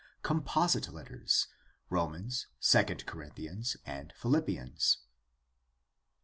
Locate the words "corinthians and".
3.05-4.11